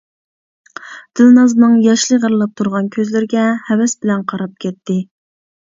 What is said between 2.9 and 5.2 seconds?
كۆزلىرىگە ھەۋەس بىلەن قاراپ كەتتى.